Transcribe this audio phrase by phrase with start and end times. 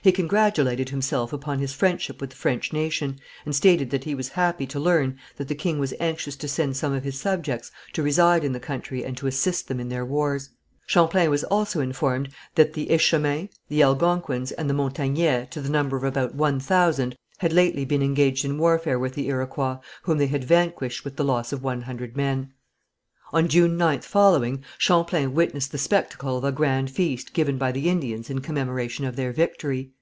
[0.00, 4.30] He congratulated himself upon his friendship with the French nation, and stated that he was
[4.30, 8.02] happy to learn that the king was anxious to send some of his subjects to
[8.02, 10.50] reside in the country and to assist them in their wars.
[10.88, 15.96] Champlain was also informed that the Etchemins, the Algonquins, and the Montagnais, to the number
[15.96, 20.26] of about one thousand, had lately been engaged in warfare with the Iroquois, whom they
[20.26, 22.52] had vanquished with the loss of one hundred men.
[23.34, 27.88] On June 9th following, Champlain witnessed the spectacle of a grand feast given by the
[27.88, 29.92] Indians in commemoration of their victory.